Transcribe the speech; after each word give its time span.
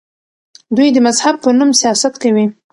دوی 0.75 0.89
د 0.93 0.97
مذهب 1.07 1.35
په 1.43 1.49
نوم 1.57 1.71
سیاست 1.81 2.13
کوي. 2.23 2.45